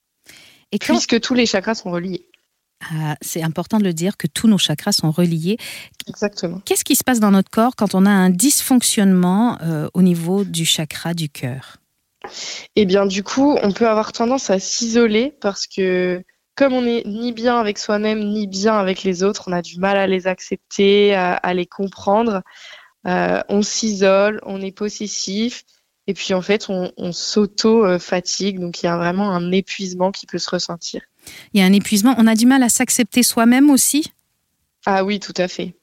Et 0.73 0.79
Puisque 0.79 1.21
tous 1.21 1.35
les 1.35 1.47
chakras 1.47 1.75
sont 1.75 1.91
reliés. 1.91 2.27
Ah, 2.93 3.17
c'est 3.21 3.43
important 3.43 3.79
de 3.79 3.85
le 3.85 3.93
dire 3.93 4.17
que 4.17 4.27
tous 4.27 4.47
nos 4.47 4.59
chakras 4.59 4.93
sont 4.93 5.11
reliés. 5.11 5.59
Exactement. 6.07 6.61
Qu'est-ce 6.65 6.85
qui 6.85 6.95
se 6.95 7.05
passe 7.05 7.21
dans 7.21 7.31
notre 7.31 7.51
corps 7.51 7.75
quand 7.77 7.95
on 7.95 8.07
a 8.07 8.11
un 8.11 8.31
dysfonctionnement 8.31 9.59
euh, 9.63 9.89
au 9.95 10.03
niveau 10.03 10.45
du 10.45 10.65
chakra 10.65 11.13
du 11.15 11.29
cœur? 11.29 11.79
Eh 12.77 12.85
bien, 12.85 13.07
du 13.07 13.23
coup, 13.23 13.59
on 13.63 13.73
peut 13.73 13.89
avoir 13.89 14.13
tendance 14.13 14.51
à 14.51 14.59
s'isoler 14.59 15.35
parce 15.41 15.67
que 15.67 16.23
comme 16.59 16.73
on 16.73 16.83
n'est 16.83 17.05
ni 17.07 17.31
bien 17.31 17.57
avec 17.57 17.79
soi-même 17.79 18.19
ni 18.19 18.49
bien 18.49 18.77
avec 18.77 19.05
les 19.05 19.23
autres, 19.23 19.45
on 19.47 19.53
a 19.53 19.63
du 19.63 19.79
mal 19.79 19.97
à 19.97 20.09
les 20.09 20.27
accepter, 20.27 21.15
à, 21.15 21.55
les 21.55 21.67
comprendre. 21.67 22.43
Euh, 23.07 23.41
on 23.49 23.63
s'isole, 23.63 24.41
on 24.45 24.61
est 24.61 24.73
possessif, 24.73 25.63
et 26.09 26.15
puis 26.15 26.35
en 26.35 26.43
fait, 26.43 26.67
on, 26.69 27.13
s'auto-fatigue. 27.13 28.59
Donc 28.59 28.83
il 28.83 28.87
y 28.87 28.89
a 28.89 28.97
vraiment 28.97 29.31
un 29.31 29.53
épuisement 29.53 30.11
qui 30.11 30.27
peut 30.27 30.39
se 30.39 30.51
ressentir. 30.51 31.03
Il 31.55 31.61
y 31.61 31.63
a 31.63 31.67
un 31.67 31.73
épuisement. 31.73 32.17
On 32.19 32.27
a 32.27 32.35
du 32.35 32.47
mal 32.47 32.65
à 32.65 32.69
s'accepter 32.69 33.23
soi-même 33.23 33.71
aussi? 33.71 34.13
Ah 34.85 35.05
oui, 35.05 35.21
tout 35.21 35.35
à 35.37 35.47
fait. 35.47 35.77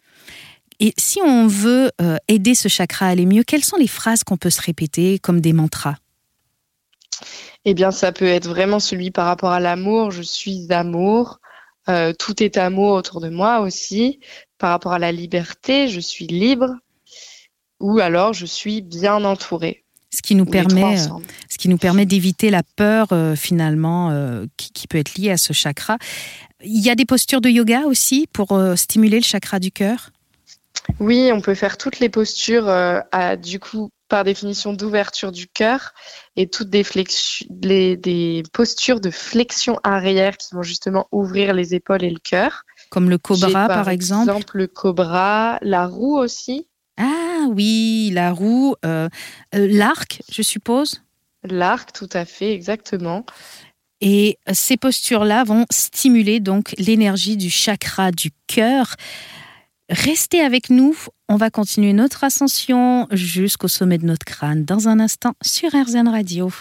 Et 0.81 0.93
si 0.97 1.21
on 1.21 1.47
veut 1.47 1.89
euh, 2.01 2.17
aider 2.27 2.53
ce 2.53 2.67
chakra 2.67 3.05
à 3.05 3.09
aller 3.11 3.25
mieux, 3.25 3.43
quelles 3.43 3.63
sont 3.63 3.77
les 3.77 3.87
phrases 3.87 4.25
qu'on 4.25 4.35
peut 4.35 4.49
se 4.49 4.61
répéter 4.61 5.19
comme 5.19 5.39
des 5.39 5.53
mantras? 5.53 5.95
Eh 7.65 7.73
bien, 7.73 7.91
ça 7.91 8.11
peut 8.11 8.25
être 8.25 8.47
vraiment 8.47 8.79
celui 8.79 9.11
par 9.11 9.25
rapport 9.25 9.51
à 9.51 9.59
l'amour. 9.59 10.11
Je 10.11 10.21
suis 10.21 10.71
amour. 10.71 11.39
Euh, 11.89 12.13
tout 12.13 12.41
est 12.41 12.57
amour 12.57 12.93
autour 12.93 13.21
de 13.21 13.29
moi 13.29 13.59
aussi. 13.61 14.19
Par 14.57 14.69
rapport 14.69 14.93
à 14.93 14.99
la 14.99 15.11
liberté, 15.11 15.87
je 15.87 15.99
suis 15.99 16.27
libre. 16.27 16.71
Ou 17.79 17.99
alors, 17.99 18.33
je 18.33 18.45
suis 18.45 18.81
bien 18.81 19.23
entourée. 19.25 19.83
Ce 20.11 20.21
qui 20.21 20.35
nous 20.35 20.45
permet, 20.45 20.97
ce 20.97 21.57
qui 21.57 21.67
nous 21.67 21.77
permet 21.77 22.05
d'éviter 22.05 22.49
la 22.49 22.63
peur 22.63 23.09
finalement 23.35 24.15
qui, 24.55 24.71
qui, 24.71 24.87
peut 24.87 24.97
être 24.97 25.15
liée 25.15 25.31
à 25.31 25.35
ce 25.35 25.51
chakra. 25.51 25.97
Il 26.63 26.81
y 26.81 26.89
a 26.89 26.95
des 26.95 27.03
postures 27.03 27.41
de 27.41 27.49
yoga 27.49 27.81
aussi 27.81 28.25
pour 28.31 28.57
stimuler 28.77 29.17
le 29.17 29.25
chakra 29.25 29.59
du 29.59 29.71
cœur? 29.71 30.11
Oui, 30.99 31.31
on 31.33 31.41
peut 31.41 31.55
faire 31.55 31.77
toutes 31.77 31.99
les 31.99 32.09
postures 32.09 32.69
à 32.69 33.35
du 33.35 33.59
coup 33.59 33.89
par 34.07 34.23
définition 34.23 34.73
d'ouverture 34.73 35.31
du 35.31 35.47
cœur 35.47 35.93
et 36.35 36.47
toutes 36.47 36.69
des, 36.69 37.97
des 37.97 38.43
postures 38.53 38.99
de 38.99 39.09
flexion 39.09 39.79
arrière 39.83 40.37
qui 40.37 40.53
vont 40.53 40.63
justement 40.63 41.07
ouvrir 41.11 41.53
les 41.53 41.73
épaules 41.73 42.03
et 42.03 42.09
le 42.09 42.19
cœur. 42.19 42.63
Comme 42.89 43.09
le 43.09 43.17
cobra 43.17 43.67
par, 43.67 43.89
exemple. 43.89 44.25
Par 44.27 44.35
exemple 44.35 44.57
le 44.57 44.67
cobra, 44.67 45.57
la 45.61 45.87
roue 45.87 46.17
aussi. 46.17 46.67
Ah 46.97 47.47
oui, 47.49 48.11
la 48.13 48.31
roue, 48.31 48.75
euh, 48.85 49.09
euh, 49.55 49.67
l'arc, 49.69 50.21
je 50.31 50.41
suppose. 50.41 51.01
L'arc, 51.43 51.91
tout 51.91 52.09
à 52.13 52.25
fait, 52.25 52.53
exactement. 52.53 53.25
Et 54.01 54.37
ces 54.51 54.77
postures-là 54.77 55.43
vont 55.43 55.65
stimuler 55.71 56.39
donc 56.39 56.73
l'énergie 56.77 57.37
du 57.37 57.49
chakra 57.49 58.11
du 58.11 58.31
cœur. 58.47 58.95
Restez 59.89 60.41
avec 60.41 60.71
nous, 60.71 60.95
on 61.29 61.35
va 61.35 61.51
continuer 61.51 61.93
notre 61.93 62.23
ascension 62.23 63.07
jusqu'au 63.11 63.67
sommet 63.67 63.99
de 63.99 64.05
notre 64.07 64.25
crâne 64.25 64.65
dans 64.65 64.87
un 64.87 64.99
instant 64.99 65.33
sur 65.43 65.69
RZN 65.75 66.07
Radio. 66.07 66.51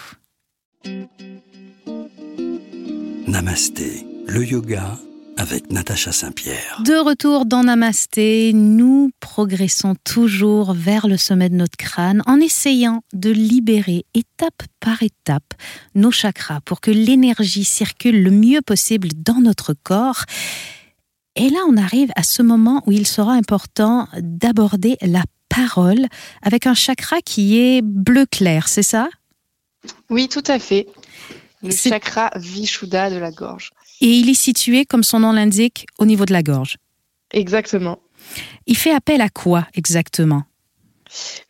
Namasté, 3.27 4.05
le 4.27 4.45
yoga 4.45 4.99
avec 5.37 5.71
Natacha 5.71 6.11
Saint-Pierre. 6.11 6.83
De 6.85 6.93
retour 6.93 7.47
dans 7.47 7.63
Namasté, 7.63 8.53
nous 8.53 9.09
progressons 9.19 9.95
toujours 10.03 10.73
vers 10.73 11.07
le 11.07 11.17
sommet 11.17 11.49
de 11.49 11.55
notre 11.55 11.77
crâne 11.77 12.21
en 12.27 12.39
essayant 12.39 13.01
de 13.13 13.31
libérer 13.31 14.05
étape 14.13 14.61
par 14.79 15.01
étape 15.01 15.55
nos 15.95 16.11
chakras 16.11 16.61
pour 16.61 16.79
que 16.79 16.91
l'énergie 16.91 17.65
circule 17.65 18.21
le 18.21 18.29
mieux 18.29 18.61
possible 18.61 19.09
dans 19.17 19.41
notre 19.41 19.73
corps. 19.73 20.25
Et 21.35 21.49
là, 21.49 21.59
on 21.67 21.75
arrive 21.77 22.11
à 22.15 22.23
ce 22.23 22.41
moment 22.41 22.81
où 22.85 22.91
il 22.91 23.05
sera 23.05 23.33
important 23.33 24.07
d'aborder 24.17 24.97
la 25.01 25.23
parole 25.49 26.05
avec 26.41 26.65
un 26.65 26.73
chakra 26.73 27.21
qui 27.21 27.59
est 27.59 27.81
bleu 27.81 28.25
clair, 28.25 28.67
c'est 28.67 28.83
ça? 28.83 29.09
Oui, 30.09 30.29
tout 30.29 30.43
à 30.47 30.59
fait. 30.59 30.87
Le 31.61 31.71
chakra 31.71 32.31
Vishuddha 32.35 33.09
de 33.09 33.17
la 33.17 33.31
gorge. 33.31 33.71
Et 34.01 34.07
il 34.07 34.29
est 34.29 34.33
situé, 34.33 34.85
comme 34.85 35.03
son 35.03 35.19
nom 35.19 35.31
l'indique, 35.31 35.87
au 35.99 36.05
niveau 36.05 36.25
de 36.25 36.33
la 36.33 36.43
gorge. 36.43 36.77
Exactement. 37.31 37.99
Il 38.65 38.77
fait 38.77 38.93
appel 38.93 39.21
à 39.21 39.29
quoi 39.29 39.67
exactement? 39.73 40.43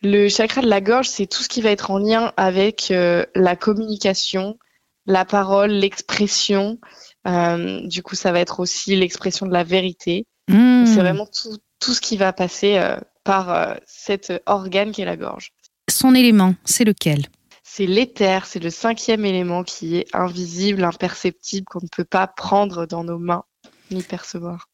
Le 0.02 0.28
chakra 0.28 0.62
de 0.62 0.68
la 0.68 0.80
gorge, 0.80 1.08
c'est 1.08 1.26
tout 1.26 1.42
ce 1.42 1.48
qui 1.48 1.60
va 1.60 1.70
être 1.70 1.90
en 1.90 1.98
lien 1.98 2.32
avec 2.36 2.90
euh, 2.90 3.24
la 3.34 3.56
communication, 3.56 4.58
la 5.06 5.24
parole, 5.24 5.70
l'expression, 5.70 6.78
du 7.26 8.02
coup, 8.02 8.14
ça 8.14 8.32
va 8.32 8.40
être 8.40 8.60
aussi 8.60 8.96
l'expression 8.96 9.46
de 9.46 9.52
la 9.52 9.64
vérité. 9.64 10.26
Hmm. 10.48 10.86
C'est 10.86 11.00
vraiment 11.00 11.26
tout, 11.26 11.58
tout, 11.80 11.92
ce 11.92 12.00
qui 12.00 12.16
va 12.16 12.32
passer 12.32 12.76
euh, 12.76 12.96
par 13.24 13.50
euh, 13.50 13.74
cet 13.86 14.32
organe 14.46 14.92
qui 14.92 15.02
est 15.02 15.06
la 15.06 15.16
gorge. 15.16 15.52
Son 15.90 16.14
élément, 16.14 16.54
c'est 16.64 16.84
lequel? 16.84 17.26
C'est 17.64 17.86
l'éther, 17.86 18.46
c'est 18.46 18.62
le 18.62 18.70
cinquième 18.70 19.24
élément 19.24 19.64
qui 19.64 19.96
est 19.96 20.06
invisible, 20.14 20.84
imperceptible, 20.84 21.66
qu'on 21.66 21.82
ne 21.82 21.88
peut 21.88 22.04
pas 22.04 22.26
prendre 22.26 22.86
dans 22.86 23.04
nos 23.04 23.18
mains 23.18 23.44
ni 23.90 24.02
percevoir. 24.02 24.68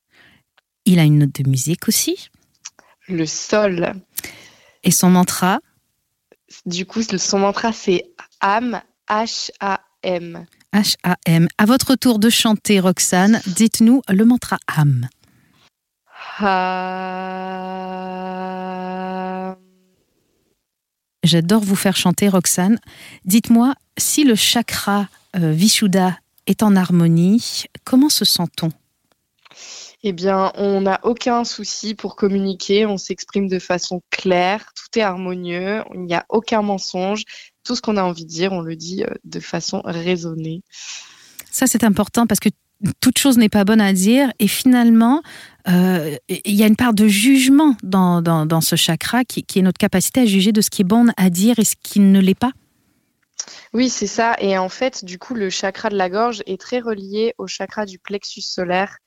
Il 0.85 0.99
a 0.99 1.05
une 1.05 1.19
note 1.19 1.33
de 1.33 1.49
musique 1.49 1.89
aussi? 1.89 2.29
Le 3.09 3.27
sol. 3.27 3.95
Et 4.85 4.91
son 4.91 5.11
mantra? 5.11 5.61
Du 6.67 6.87
coup, 6.87 7.03
son 7.03 7.39
mantra, 7.39 7.73
c'est 7.73 8.13
AM, 8.41 8.81
H-A-M. 9.09 10.47
H-A-M. 10.75 11.49
À 11.59 11.67
votre 11.67 11.95
tour 11.95 12.19
de 12.19 12.31
chanter, 12.31 12.81
Roxane, 12.81 13.41
dites-nous 13.47 14.03
le 14.09 14.25
mantra 14.25 14.59
Ham. 14.69 15.09
J'adore 21.23 21.63
vous 21.63 21.77
faire 21.77 21.97
chanter, 21.97 22.29
Roxane. 22.29 22.79
Dites-moi, 23.25 23.75
si 23.99 24.25
le 24.25 24.35
chakra 24.35 25.09
euh, 25.37 25.53
Vishuddha 25.53 26.19
est 26.47 26.63
en 26.63 26.75
harmonie, 26.75 27.65
comment 27.85 28.09
se 28.09 28.25
sent-on? 28.25 28.71
Eh 30.03 30.13
bien, 30.13 30.53
on 30.57 30.81
n'a 30.81 31.01
aucun 31.05 31.45
souci 31.45 31.95
pour 31.95 32.17
communiquer, 32.17 32.87
on 32.87 32.97
s'exprime 32.97 33.49
de 33.49 33.59
façon 33.59 34.03
claire, 34.11 34.73
tout 34.75 34.99
est 34.99 35.03
harmonieux, 35.03 35.83
il 35.95 36.01
n'y 36.01 36.15
a 36.15 36.25
aucun 36.29 36.63
mensonge, 36.63 37.25
tout 37.65 37.77
ce 37.77 37.83
qu'on 37.83 37.97
a 37.97 38.03
envie 38.03 38.25
de 38.25 38.31
dire, 38.31 38.53
on 38.53 38.63
le 38.63 38.75
dit 38.75 39.05
euh, 39.05 39.15
de 39.25 39.39
façon 39.39 39.81
raisonnée. 39.85 40.63
Ça, 41.51 41.67
c'est 41.67 41.85
important 41.85 42.27
parce 42.27 42.41
que 42.41 42.49
toute 43.01 43.19
chose 43.19 43.39
n'est 43.39 43.49
pas 43.49 43.65
bonne 43.65 43.81
à 43.81 43.93
dire 43.93 44.33
et 44.41 44.49
finalement, 44.49 45.23
euh, 45.69 46.17
il 46.29 46.55
y 46.55 46.65
a 46.65 46.67
une 46.67 46.75
part 46.75 46.95
de 46.95 47.07
jugement 47.07 47.77
dans, 47.85 48.23
dans, 48.23 48.61
ce 48.61 48.75
chakra 48.75 49.25
qui, 49.25 49.45
qui, 49.45 49.61
est 49.61 49.63
notre 49.63 49.79
capacité 49.79 50.23
à 50.23 50.27
juger 50.27 50.51
de 50.51 50.61
ce 50.61 50.71
qui 50.71 50.83
est 50.83 50.85
bon 50.85 51.13
à 51.17 51.31
dire 51.31 51.61
et 51.61 51.65
ce 51.65 51.77
qui 51.81 52.01
ne 52.01 52.21
l'est 52.21 52.35
pas. 52.35 52.51
Oui, 53.73 53.89
c'est 53.89 54.09
ça. 54.09 54.35
Et 54.41 54.59
en 54.59 54.69
fait, 54.69 55.05
du 55.05 55.19
coup, 55.19 55.35
le 55.35 55.49
chakra 55.49 55.91
de 55.91 55.97
la 55.97 56.11
gorge 56.11 56.43
est 56.47 56.61
très 56.61 56.81
relié 56.81 57.35
au 57.39 57.47
chakra 57.47 57.87
du 57.87 57.99
plexus 57.99 58.43
solaire 58.43 58.99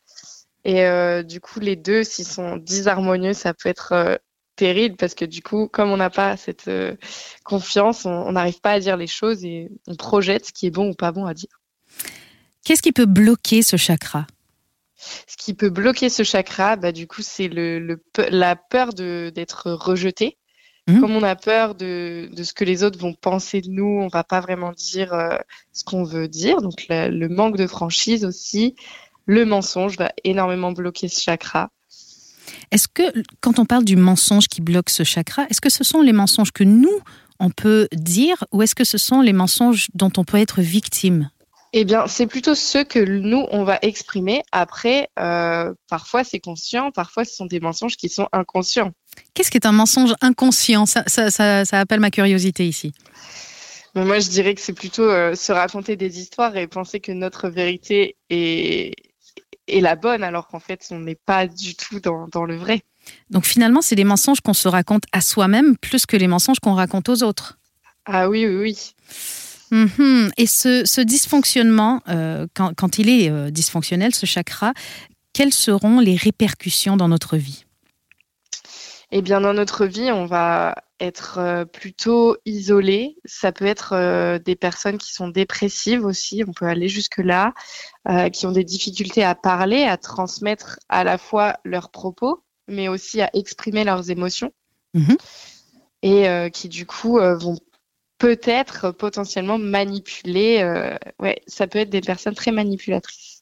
et 0.66 0.84
euh, 0.84 1.22
du 1.22 1.40
coup, 1.40 1.60
les 1.60 1.76
deux, 1.76 2.04
s'ils 2.04 2.28
sont 2.28 2.58
disharmonieux, 2.58 3.34
ça 3.34 3.54
peut 3.54 3.70
être 3.70 3.92
euh, 3.92 4.16
terrible 4.56 4.96
parce 4.98 5.14
que 5.14 5.24
du 5.24 5.44
coup, 5.44 5.68
comme 5.68 5.92
on 5.92 5.98
n'a 5.98 6.10
pas 6.10 6.36
cette 6.38 6.68
euh, 6.68 6.96
confiance, 7.44 8.06
on 8.06 8.32
n'arrive 8.32 8.60
pas 8.62 8.72
à 8.72 8.80
dire 8.80 8.98
les 8.98 9.08
choses 9.08 9.46
et 9.46 9.70
on 9.86 9.96
projette 9.96 10.48
ce 10.48 10.52
qui 10.52 10.66
est 10.66 10.72
bon 10.72 10.90
ou 10.90 10.94
pas 10.96 11.12
bon 11.12 11.28
à 11.28 11.36
dire. 11.36 11.62
Qu'est-ce 12.64 12.82
qui 12.82 12.92
peut 12.92 13.06
bloquer 13.06 13.62
ce 13.62 13.78
chakra? 13.78 14.26
Ce 15.28 15.38
qui 15.38 15.54
peut 15.54 15.70
bloquer 15.70 16.10
ce 16.10 16.24
chakra, 16.24 16.78
bah, 16.78 16.92
du 16.92 17.06
coup, 17.06 17.22
c'est 17.22 17.48
le, 17.48 18.02
la 18.30 18.56
peur 18.56 18.94
d'être 18.94 19.72
rejeté. 19.72 20.40
Mmh. 20.88 21.00
Comme 21.00 21.16
on 21.16 21.24
a 21.24 21.36
peur 21.36 21.76
de, 21.76 22.30
de, 22.32 22.44
ce 22.44 22.54
que 22.54 22.64
les 22.64 22.84
autres 22.84 22.98
vont 23.00 23.14
penser 23.14 23.62
de 23.62 23.70
nous, 23.70 24.00
on 24.02 24.08
va 24.08 24.24
pas 24.24 24.40
vraiment 24.40 24.72
dire 24.72 25.14
ce 25.74 25.84
qu'on 25.84 26.04
veut 26.04 26.28
dire. 26.28 26.62
Donc 26.62 26.86
le 26.90 27.28
manque 27.28 27.58
de 27.58 27.66
franchise 27.66 28.24
aussi, 28.24 28.76
le 29.26 29.46
mensonge 29.46 29.98
va 29.98 30.12
énormément 30.24 30.72
bloquer 30.72 31.08
ce 31.08 31.22
chakra. 31.22 31.70
Est-ce 32.72 32.88
que 32.88 33.04
quand 33.42 33.60
on 33.60 33.66
parle 33.66 33.86
du 33.86 33.96
mensonge 33.96 34.48
qui 34.48 34.62
bloque 34.62 34.90
ce 34.90 35.04
chakra, 35.04 35.46
est-ce 35.50 35.62
que 35.62 35.70
ce 35.70 35.84
sont 35.84 36.02
les 36.02 36.14
mensonges 36.14 36.52
que 36.52 36.64
nous, 36.64 37.00
on 37.40 37.50
peut 37.50 37.88
dire 37.94 38.44
ou 38.52 38.62
est-ce 38.62 38.76
que 38.76 38.84
ce 38.84 38.98
sont 38.98 39.22
les 39.22 39.34
mensonges 39.34 39.88
dont 39.94 40.12
on 40.18 40.24
peut 40.24 40.38
être 40.38 40.62
victime? 40.62 41.30
Eh 41.78 41.84
bien, 41.84 42.08
c'est 42.08 42.28
plutôt 42.28 42.56
ceux 42.56 42.86
que 42.86 43.00
nous, 43.00 43.46
on 43.52 43.66
va 43.66 43.80
exprimer. 43.82 44.44
Après, 44.54 45.10
euh, 45.20 45.74
parfois 45.90 46.24
c'est 46.24 46.40
conscient, 46.40 46.92
parfois 46.92 47.26
ce 47.26 47.36
sont 47.36 47.46
des 47.46 47.60
mensonges 47.60 47.98
qui 47.98 48.08
sont 48.08 48.30
inconscients. 48.32 48.92
Qu'est-ce 49.34 49.52
qui 49.52 49.58
est 49.58 49.66
un 49.66 49.74
mensonge 49.74 50.14
inconscient? 50.22 50.86
Ça, 50.86 51.64
appelle 51.74 52.00
ma 52.00 52.12
curiosité 52.12 52.66
ici. 52.66 52.94
moi, 53.94 54.20
je 54.20 54.30
dirais 54.30 54.56
que 54.56 54.62
c'est 54.62 54.74
plutôt 54.74 55.04
euh, 55.04 55.36
se 55.36 55.52
raconter 55.52 55.98
des 55.98 56.20
histoires 56.20 56.56
et 56.56 56.68
penser 56.68 57.02
que 57.02 57.12
notre 57.12 57.50
vérité 57.50 58.16
est, 58.30 58.94
est 59.68 59.82
la 59.82 59.96
bonne, 59.96 60.24
alors 60.24 60.48
qu'en 60.48 60.60
fait, 60.60 60.86
on 60.92 61.00
n'est 61.00 61.16
pas 61.16 61.48
du 61.48 61.76
tout 61.76 62.00
dans, 62.00 62.46
le 62.46 62.56
vrai. 62.56 62.84
Donc 63.30 63.46
finalement, 63.46 63.82
c'est 63.82 63.96
des 63.96 64.04
mensonges 64.04 64.42
qu'on 64.42 64.54
se 64.54 64.68
raconte 64.68 65.04
à 65.12 65.22
soi-même 65.22 65.78
plus 65.78 66.06
que 66.06 66.18
les 66.18 66.28
mensonges 66.28 66.60
qu'on 66.60 66.74
raconte 66.74 67.10
aux 67.10 67.24
autres. 67.24 67.58
Ah 68.06 68.30
oui, 68.30 68.46
oui, 68.46 68.56
oui. 68.56 68.94
Mhm. 69.72 70.32
Et 70.38 70.48
ce, 70.48 71.02
dysfonctionnement, 71.02 72.02
euh, 72.08 72.48
quand, 72.54 72.98
il 72.98 73.10
est 73.10 73.30
euh, 73.30 73.50
dysfonctionnel, 73.50 74.14
ce 74.14 74.26
chakra, 74.26 74.74
quelles 75.34 75.54
seront 75.54 76.00
les 76.00 76.16
répercussions 76.16 76.98
dans 76.98 77.08
notre 77.08 77.38
vie? 77.38 77.66
Eh 79.12 79.22
bien, 79.22 79.42
dans 79.42 79.54
notre 79.54 79.86
vie, 79.86 80.12
on 80.12 80.26
va 80.26 80.76
être 81.00 81.38
euh, 81.40 81.66
plutôt 81.66 82.38
isolé. 82.46 83.18
Ça 83.26 83.52
peut 83.52 83.66
être 83.66 83.94
euh, 83.94 84.40
des 84.40 84.56
personnes 84.56 84.98
qui 84.98 85.14
sont 85.14 85.28
dépressives 85.28 86.06
aussi, 86.06 86.44
on 86.48 86.54
peut 86.54 86.66
aller 86.66 86.88
jusque-là, 86.88 87.54
euh, 88.08 88.30
qui 88.30 88.46
ont 88.46 88.52
des 88.52 88.64
difficultés 88.64 89.24
à 89.24 89.36
parler, 89.36 89.84
à 89.84 89.98
transmettre 89.98 90.80
à 90.90 91.04
la 91.04 91.18
fois 91.18 91.58
leurs 91.64 91.90
propos, 91.90 92.44
mais 92.68 92.88
aussi 92.88 93.22
à 93.22 93.30
exprimer 93.34 93.84
leurs 93.84 94.10
émotions. 94.10 94.52
Mhm. 94.94 95.18
Et 96.04 96.52
qui 96.52 96.70
du 96.70 96.86
coup 96.86 97.18
vont 97.18 97.58
peut-être 98.20 98.92
potentiellement 98.92 99.58
manipuler. 99.58 100.64
ouais, 101.20 101.42
ça 101.48 101.66
peut 101.66 101.80
être 101.80 101.90
des 101.90 102.02
personnes 102.02 102.36
très 102.36 102.52
manipulatrices. 102.52 103.42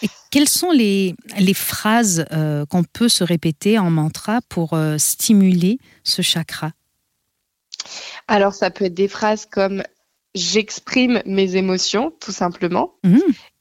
Et 0.00 0.08
quelles 0.30 0.48
sont 0.48 0.70
les, 0.70 1.16
les 1.40 1.54
phrases 1.54 2.24
qu'on 2.70 2.84
peut 2.84 3.08
se 3.08 3.24
répéter 3.24 3.80
en 3.80 3.90
mantra 3.90 4.42
pour 4.48 4.78
stimuler 4.96 5.80
ce 6.04 6.22
chakra? 6.22 6.70
Alors, 8.28 8.54
ça 8.54 8.70
peut 8.70 8.86
être 8.86 8.94
des 8.94 9.08
phrases 9.08 9.46
comme 9.46 9.82
j'exprime 10.34 11.22
mes 11.26 11.56
émotions, 11.56 12.12
tout 12.20 12.32
simplement. 12.32 12.94
Mmh. 13.04 13.18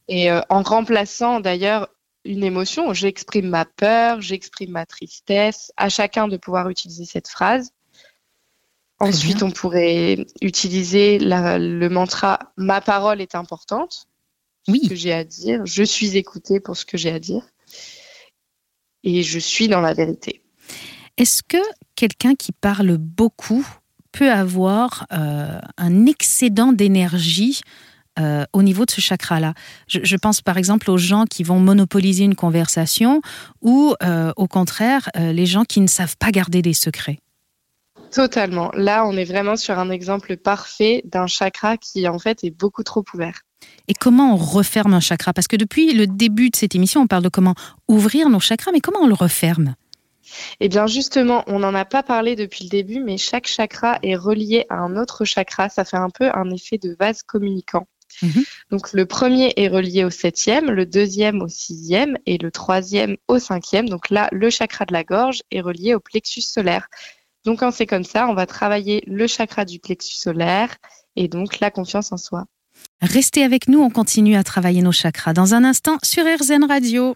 Et 0.08 0.32
euh, 0.32 0.42
en 0.50 0.64
remplaçant 0.64 1.40
d'ailleurs 1.40 1.90
une 2.26 2.44
émotion, 2.44 2.94
j'exprime 2.94 3.50
ma 3.50 3.66
peur, 3.66 4.22
j'exprime 4.22 4.72
ma 4.72 4.86
tristesse, 4.86 5.72
à 5.78 5.90
chacun 5.90 6.28
de 6.28 6.38
pouvoir 6.38 6.70
utiliser 6.70 7.06
cette 7.06 7.28
phrase. 7.28 7.72
Ensuite, 9.00 9.44
on 9.44 9.52
pourrait 9.52 10.26
utiliser 10.42 11.20
le 11.20 11.88
mantra 11.90 12.40
ma 12.56 12.80
parole 12.80 13.20
est 13.20 13.36
importante. 13.36 14.08
Oui. 14.70 14.80
Ce 14.84 14.90
que 14.90 14.96
j'ai 14.96 15.12
à 15.12 15.26
dire. 15.26 15.66
Je 15.66 15.84
suis 15.84 16.16
écoutée 16.16 16.62
pour 16.62 16.78
ce 16.78 16.86
que 16.86 16.98
j'ai 16.98 17.12
à 17.12 17.20
dire. 17.20 17.44
Et 19.04 19.22
je 19.22 19.40
suis 19.40 19.68
dans 19.68 19.82
la 19.82 19.94
vérité. 19.94 20.42
Est-ce 21.18 21.44
que 21.44 21.58
quelqu'un 21.96 22.36
qui 22.36 22.54
parle 22.54 22.98
beaucoup 22.98 23.68
peut 24.14 24.32
avoir 24.32 25.06
euh, 25.12 25.60
un 25.78 26.06
excédent 26.06 26.72
d'énergie 26.72 27.62
euh, 28.20 28.46
au 28.54 28.62
niveau 28.62 28.86
de 28.86 28.92
ce 28.92 29.02
chakra-là. 29.02 29.56
Je, 29.88 30.16
pense 30.16 30.42
par 30.42 30.58
exemple 30.58 30.92
aux 30.92 30.98
gens 30.98 31.26
qui 31.26 31.44
vont 31.44 31.60
monopoliser 31.60 32.24
une 32.24 32.36
conversation 32.36 33.22
ou 33.62 33.96
euh, 34.04 34.32
au 34.38 34.48
contraire 34.48 35.10
les 35.16 35.48
gens 35.48 35.64
qui 35.66 35.82
ne 35.82 35.88
savent 35.88 36.16
pas 36.18 36.30
garder 36.30 36.62
des 36.62 36.74
secrets. 36.74 37.18
Totalement. 38.12 38.70
Là, 38.76 39.08
on 39.08 39.18
est 39.18 39.24
vraiment 39.24 39.56
sur 39.56 39.80
un 39.80 39.90
exemple 39.90 40.38
parfait 40.38 41.02
d'un 41.06 41.26
chakra 41.26 41.78
qui 41.78 42.08
en 42.08 42.20
fait 42.20 42.44
est 42.44 42.52
beaucoup 42.52 42.84
trop 42.84 43.04
ouvert. 43.16 43.42
Et 43.88 43.96
comment 43.96 44.34
on 44.34 44.38
referme 44.38 44.94
un 44.94 45.00
chakra? 45.00 45.34
Parce 45.34 45.48
que 45.48 45.56
depuis 45.56 45.94
le 45.94 46.06
début 46.06 46.52
de 46.52 46.56
cette 46.56 46.76
émission, 46.76 47.02
on 47.02 47.08
parle 47.08 47.24
de 47.24 47.30
comment 47.30 47.56
ouvrir 47.88 48.30
nos 48.30 48.40
chakras, 48.40 48.72
mais 48.72 48.82
comment 48.82 49.00
on 49.00 49.08
le 49.08 49.16
referme? 49.16 49.74
Eh 50.60 50.70
bien 50.70 50.88
justement, 50.88 51.44
on 51.48 51.60
n'en 51.60 51.74
a 51.74 51.86
pas 51.86 52.04
parlé 52.04 52.36
depuis 52.36 52.66
le 52.66 52.70
début, 52.70 53.00
mais 53.00 53.18
chaque 53.18 53.48
chakra 53.48 54.00
est 54.04 54.16
relié 54.16 54.66
à 54.70 54.76
un 54.76 54.96
autre 54.96 55.26
chakra. 55.26 55.70
Ça 55.70 55.86
fait 55.86 55.98
un 55.98 56.10
peu 56.10 56.30
un 56.34 56.50
effet 56.52 56.78
de 56.78 56.96
vase 57.00 57.24
communicant. 57.24 57.88
Mhm. 58.22 58.44
Donc 58.70 58.94
le 58.94 59.06
premier 59.06 59.54
est 59.56 59.68
relié 59.68 60.04
au 60.04 60.10
septième, 60.10 60.70
le 60.70 60.86
deuxième 60.86 61.42
au 61.42 61.48
sixième 61.48 62.18
et 62.26 62.38
le 62.38 62.52
troisième 62.52 63.18
au 63.28 63.40
cinquième. 63.40 63.90
Donc 63.90 64.10
là, 64.10 64.30
le 64.32 64.50
chakra 64.50 64.86
de 64.86 64.94
la 64.94 65.04
gorge 65.04 65.42
est 65.52 65.62
relié 65.62 65.96
au 65.96 66.00
plexus 66.00 66.42
solaire. 66.42 66.88
Donc 67.46 67.60
quand 67.60 67.72
c'est 67.72 67.88
comme 67.88 68.06
ça, 68.06 68.28
on 68.28 68.34
va 68.34 68.46
travailler 68.46 69.04
le 69.08 69.28
chakra 69.28 69.66
du 69.66 69.80
plexus 69.80 70.16
solaire 70.16 70.76
et 71.16 71.28
donc 71.28 71.60
la 71.60 71.72
confiance 71.72 72.12
en 72.12 72.18
soi. 72.18 72.46
Restez 73.02 73.44
avec 73.44 73.68
nous, 73.68 73.82
on 73.82 73.90
continue 73.90 74.36
à 74.36 74.44
travailler 74.44 74.82
nos 74.82 74.92
chakras 74.92 75.34
dans 75.34 75.54
un 75.54 75.64
instant 75.64 75.98
sur 76.04 76.24
RZN 76.24 76.64
Radio. 76.64 77.16